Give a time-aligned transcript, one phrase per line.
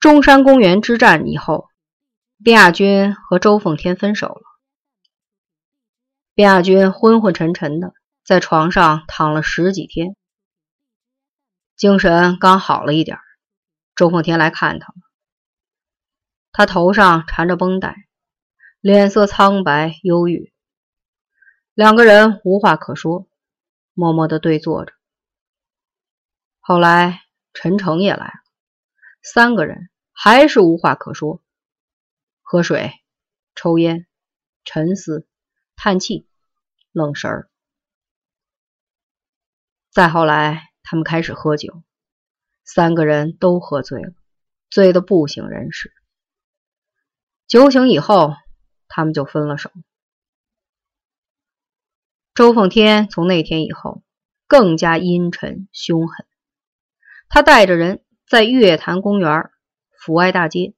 [0.00, 1.70] 中山公园之战以后，
[2.38, 4.42] 卞亚军和周奉天分手了。
[6.36, 10.14] 卞亚军昏昏沉沉的在床上躺了十几天，
[11.74, 13.18] 精神刚好了一点，
[13.96, 14.94] 周奉天来看他了。
[16.52, 17.96] 他头上缠着绷带，
[18.80, 20.52] 脸色苍白忧郁，
[21.74, 23.28] 两个人无话可说，
[23.94, 24.92] 默默的对坐着。
[26.60, 27.22] 后来
[27.52, 28.47] 陈诚也来了。
[29.22, 31.42] 三个人还是无话可说，
[32.40, 32.92] 喝水、
[33.54, 34.06] 抽烟、
[34.64, 35.26] 沉思、
[35.76, 36.26] 叹气、
[36.92, 37.50] 愣神儿。
[39.90, 41.82] 再后来，他们开始喝酒，
[42.64, 44.12] 三个人都喝醉了，
[44.70, 45.92] 醉得不省人事。
[47.46, 48.34] 酒醒以后，
[48.86, 49.70] 他们就分了手。
[52.34, 54.02] 周凤天从那天以后
[54.46, 56.26] 更加阴沉凶狠，
[57.28, 58.04] 他带着人。
[58.28, 59.50] 在月坛公园、
[59.90, 60.74] 阜外大街、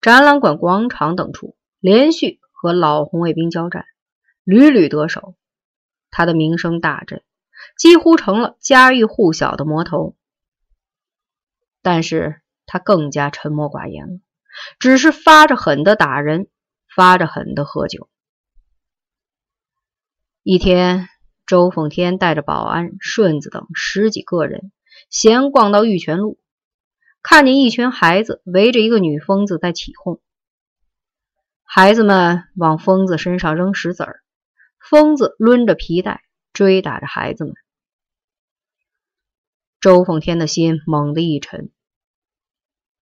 [0.00, 3.84] 展览馆广场等处，连续和老红卫兵交战，
[4.42, 5.34] 屡屡得手。
[6.10, 7.22] 他的名声大振，
[7.76, 10.16] 几乎成了家喻户晓的魔头。
[11.82, 14.20] 但是他更加沉默寡言了，
[14.78, 16.48] 只是发着狠的打人，
[16.96, 18.08] 发着狠的喝酒。
[20.42, 21.08] 一天，
[21.44, 24.72] 周凤天带着保安、顺子等十几个人
[25.10, 26.38] 闲逛到玉泉路。
[27.24, 30.20] 看见一群孩子围着一个女疯子在起哄，
[31.62, 34.20] 孩子们往疯子身上扔石子儿，
[34.78, 37.54] 疯子抡着皮带追打着孩子们。
[39.80, 41.70] 周凤天的心猛地一沉，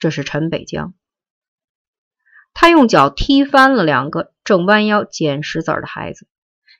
[0.00, 0.94] 这是陈北江。
[2.52, 6.26] 他用脚踢翻了两个正弯腰捡石子儿的孩子，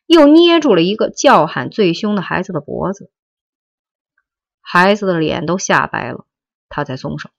[0.06, 3.12] 又捏住了一个叫喊最凶的孩子的脖子，
[4.60, 6.24] 孩子的脸都吓白了。
[6.68, 7.30] 他才松手。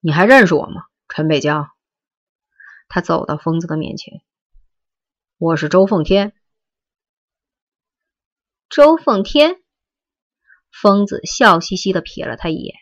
[0.00, 1.70] 你还认识我吗，陈北江？
[2.88, 4.22] 他走到疯子的面前。
[5.38, 6.34] 我是周凤天。
[8.68, 9.62] 周凤天。
[10.70, 12.76] 疯子笑嘻嘻的瞥了他一眼。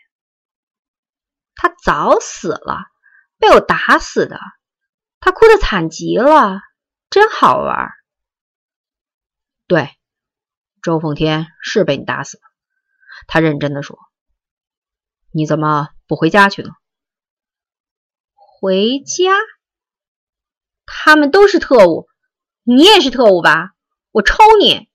[1.54, 2.84] 他早死了，
[3.38, 4.38] 被我打死的。
[5.20, 6.60] 他哭得惨极了，
[7.10, 7.90] 真好玩。
[9.66, 9.98] 对，
[10.82, 12.44] 周凤天是被你打死的。
[13.26, 13.98] 他认真的说
[15.32, 16.70] ：“你怎么不回家去呢？”
[18.34, 19.32] 回家？
[20.84, 22.08] 他们都是特务，
[22.62, 23.74] 你也是特务吧？
[24.10, 24.88] 我抽你！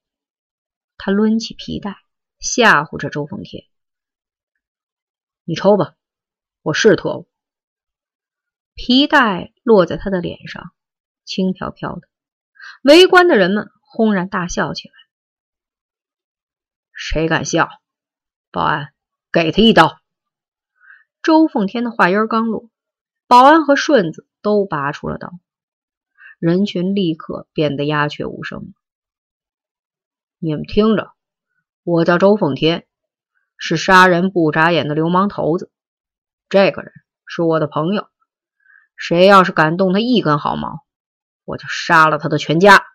[0.97, 1.97] 他抡起皮带
[2.39, 3.63] 吓唬着周凤天
[5.45, 5.95] ：“你抽吧，
[6.61, 7.29] 我是特务。”
[8.75, 10.73] 皮带落在他的脸上，
[11.25, 12.07] 轻飘飘的。
[12.81, 14.93] 围观的人们轰然大笑起来。
[16.91, 17.69] 谁敢笑？
[18.53, 18.93] 保安，
[19.31, 19.99] 给他一刀！
[21.23, 22.69] 周凤天的话音刚落，
[23.25, 25.31] 保安和顺子都拔出了刀，
[26.37, 28.75] 人群立刻变得鸦雀无声。
[30.37, 31.13] 你们听着，
[31.81, 32.85] 我叫周凤天，
[33.57, 35.71] 是杀人不眨眼的流氓头子。
[36.47, 36.93] 这个人
[37.25, 38.07] 是我的朋友，
[38.95, 40.85] 谁要是敢动他一根毫毛，
[41.43, 42.85] 我就杀了他的全家。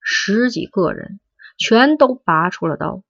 [0.00, 1.20] 十几个人
[1.58, 3.02] 全都拔出了刀。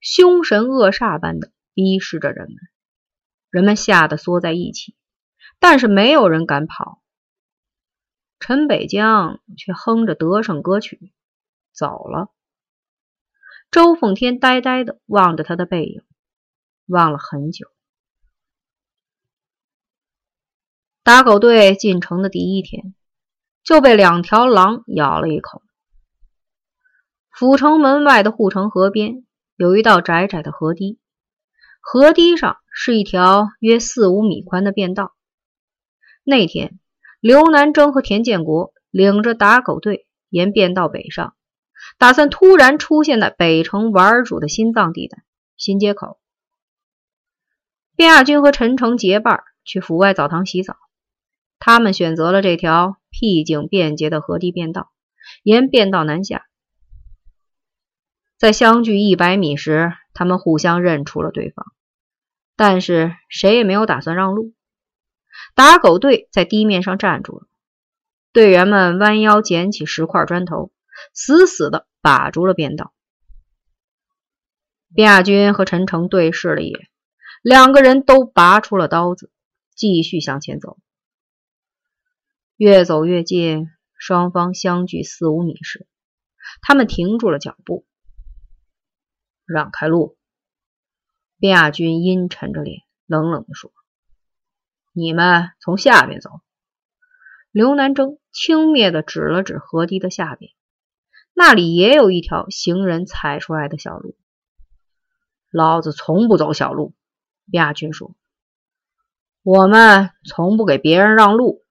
[0.00, 2.56] 凶神恶煞般的逼视着人们，
[3.50, 4.96] 人们吓得缩在一起，
[5.58, 7.02] 但是没有人敢跑。
[8.38, 11.12] 陈北江却哼着得胜歌曲
[11.72, 12.30] 走了。
[13.70, 16.02] 周凤天呆呆的望着他的背影，
[16.86, 17.66] 望了很久。
[21.02, 22.94] 打狗队进城的第一天，
[23.64, 25.62] 就被两条狼咬了一口。
[27.30, 29.24] 府城门外的护城河边。
[29.58, 31.00] 有一道窄窄的河堤，
[31.80, 35.16] 河堤上是一条约四五米宽的便道。
[36.22, 36.78] 那天，
[37.18, 41.34] 刘南征和田建国领着打狗队沿便道北上，
[41.98, 45.24] 打算突然出现在北城玩主的心脏地带
[45.56, 46.20] 新街口。
[47.96, 50.76] 卞亚军和陈诚结伴去府外澡堂洗澡，
[51.58, 54.92] 他们选择了这条僻静便捷的河堤便道，
[55.42, 56.47] 沿便道南下。
[58.38, 61.66] 在相距一百米时，他们互相认出了对方，
[62.54, 64.54] 但是谁也没有打算让路。
[65.56, 67.48] 打狗队在地面上站住了，
[68.32, 70.70] 队员们弯腰捡起十块砖头，
[71.12, 72.92] 死死的把住了便道。
[74.94, 76.88] 卞亚军和陈诚对视了一眼，
[77.42, 79.32] 两个人都拔出了刀子，
[79.74, 80.78] 继续向前走。
[82.56, 83.66] 越走越近，
[83.98, 85.88] 双方相距四五米时，
[86.62, 87.84] 他们停住了脚步。
[89.48, 90.16] 让开路！
[91.38, 93.72] 卞亚军阴沉着脸冷冷地说
[94.92, 96.30] ：“你们从下边走。”
[97.50, 100.52] 刘南征轻蔑地指了指河堤的下边，
[101.32, 104.16] 那里也有一条行人踩出来的小路。
[105.50, 106.94] 老子从不走小路。
[107.46, 108.14] 亚军说
[109.42, 111.64] ：“我们从不给别人让路。”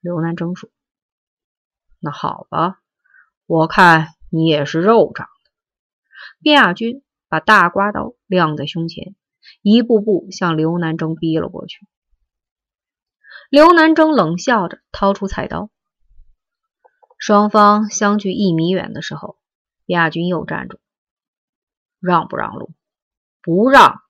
[0.00, 0.70] 刘南征说
[1.98, 2.80] ：“那好吧，
[3.46, 5.50] 我看你也是肉长的。”
[6.40, 7.02] 卞亚军
[7.34, 9.16] 把大刮刀亮在胸前，
[9.60, 11.84] 一步步向刘南征逼了过去。
[13.50, 15.68] 刘南征冷笑着掏出菜刀，
[17.18, 19.36] 双方相距一米远的时候，
[19.86, 20.78] 亚军又站住
[21.98, 22.70] ：“让不让路
[23.42, 24.02] ？”“不让。”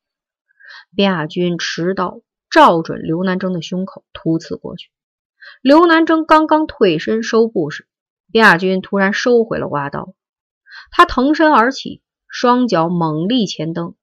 [0.94, 4.91] 卞亚军持刀照准刘南征的胸口突刺过去。
[5.62, 7.88] 刘南征刚刚退身收步时，
[8.31, 10.12] 卞亚军突然收回了刮刀，
[10.91, 12.03] 他腾身而起，
[12.37, 13.95] 双脚猛力前蹬，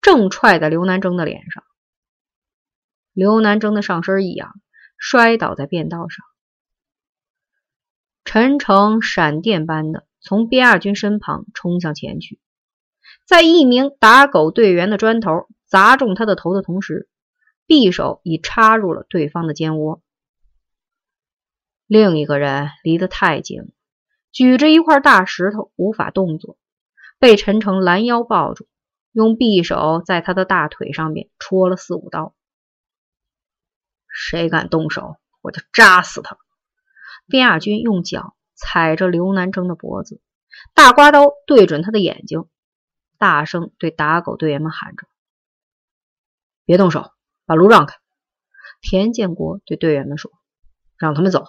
[0.00, 1.62] 正踹在刘南征的脸上。
[3.12, 4.54] 刘南征的上身一仰，
[4.96, 6.24] 摔倒在便道上。
[8.24, 12.40] 陈诚闪电般的从边亚军身旁冲向前去，
[13.26, 15.46] 在一名打狗队员的砖头。
[15.66, 17.10] 砸中他的头的同时，
[17.66, 20.00] 匕首已插入了对方的肩窝。
[21.86, 23.72] 另一个人离得太近，
[24.32, 26.56] 举着一块大石头无法动作，
[27.24, 28.68] 被陈诚拦腰抱住，
[29.12, 32.34] 用匕首在他的大腿上面戳了四五刀。
[34.06, 36.36] 谁敢动手，我就扎死他！
[37.26, 40.20] 边亚军用脚踩着刘南征的脖子，
[40.74, 42.44] 大刮刀对准他的眼睛，
[43.16, 45.06] 大声对打狗队员们喊着。
[46.66, 47.10] 别动手，
[47.46, 47.96] 把路让开。
[48.82, 50.30] 田建国对队员们说
[50.98, 51.46] ：“让他们走。”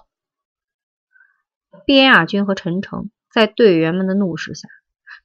[1.85, 4.69] 边亚军和陈诚在队员们的怒视下，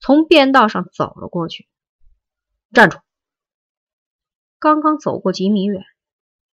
[0.00, 1.68] 从便道上走了过去。
[2.72, 2.98] 站住！
[4.58, 5.82] 刚刚走过几米远，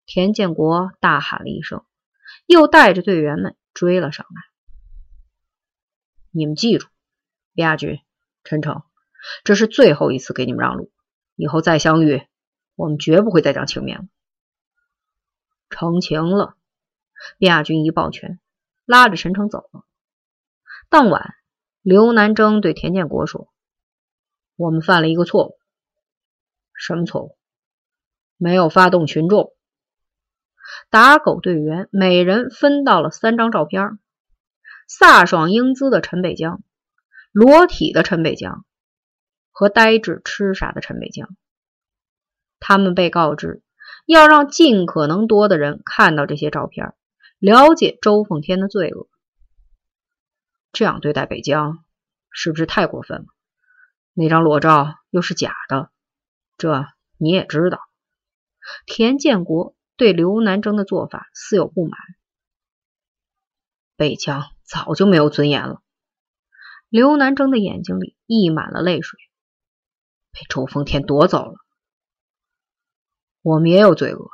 [0.07, 1.85] 田建国大喊了一声，
[2.47, 4.43] 又带着队员们追了上来。
[6.31, 6.87] 你们记住，
[7.53, 8.01] 李亚军、
[8.45, 8.83] 陈诚，
[9.45, 10.93] 这是最后一次给你们让路，
[11.37, 12.23] 以后再相遇。
[12.77, 14.05] 我们绝不会再讲情面了。
[15.71, 16.57] 成情了，
[17.39, 18.41] 卞亚军一抱拳，
[18.85, 19.85] 拉着陈诚走了。
[20.89, 21.35] 当晚，
[21.85, 23.53] 刘南征对田建国说
[24.57, 25.59] ：“我们犯了一个错误。
[26.73, 27.37] 什么错误？
[28.39, 29.53] 没有发动群众。
[30.89, 33.99] 打狗队员每人分到了三张照片：
[34.89, 36.63] 飒爽英姿的陈北江、
[37.33, 38.65] 裸体的陈北江
[39.51, 41.37] 和呆滞痴傻的陈北江。”
[42.61, 43.63] 他们被告知
[44.07, 46.95] 要让尽可能多的人看到这些照片，
[47.39, 49.07] 了解周凤天的罪恶。
[50.75, 51.83] 这样对待北江，
[52.31, 53.27] 是不是太过分了？
[54.13, 55.91] 那张裸照又是假的，
[56.59, 56.87] 这
[57.17, 57.81] 你也知道。
[58.85, 61.99] 田建国对刘南征的做法似有不满。
[63.97, 65.81] 北江早就没有尊严了。
[66.89, 69.19] 刘南征的眼睛里溢满了泪水，
[70.33, 71.55] 被周凤天夺走了。
[73.43, 74.31] 我们也有罪恶，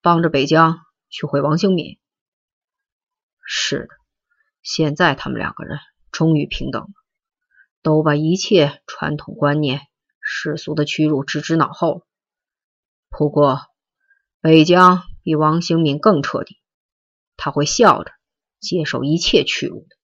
[0.00, 1.98] 帮着北疆去毁王兴敏。
[3.44, 3.88] 是的，
[4.66, 5.78] 现在他们两个人
[6.10, 6.88] 终于平等了，
[7.82, 9.82] 都把一切传统观念、
[10.20, 12.04] 世俗的屈辱置之脑后。
[13.08, 13.60] 不过，
[14.40, 16.58] 北疆比王兴敏更彻底，
[17.36, 18.10] 他会笑着
[18.58, 19.95] 接受一切屈辱的。